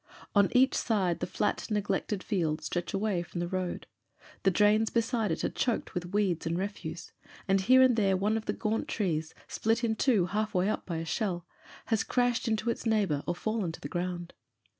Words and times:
On 0.33 0.47
each 0.53 0.73
side 0.73 1.19
the 1.19 1.27
flat, 1.27 1.67
neglected 1.69 2.23
fields 2.23 2.65
stretch 2.65 2.91
away 2.91 3.21
from 3.21 3.39
the 3.39 3.47
road; 3.47 3.85
the 4.41 4.49
drains 4.49 4.89
beside 4.89 5.31
it 5.31 5.43
are 5.43 5.49
choked 5.49 5.93
with 5.93 6.11
weeds 6.11 6.47
and 6.47 6.57
refuse; 6.57 7.11
and 7.47 7.61
here 7.61 7.83
and 7.83 7.95
there 7.95 8.17
one 8.17 8.35
of 8.35 8.45
the 8.45 8.53
gaunt 8.53 8.87
trees, 8.87 9.35
split 9.47 9.83
in 9.83 9.95
two 9.95 10.25
half 10.25 10.55
way 10.55 10.67
up 10.67 10.87
by 10.87 10.97
a 10.97 11.05
shell, 11.05 11.45
has 11.93 12.03
crashed 12.03 12.47
into 12.47 12.71
its 12.71 12.83
neighbour 12.87 13.21
or 13.27 13.35
fallen 13.35 13.71
to 13.73 13.79
the 13.79 13.87
ground. 13.87 14.33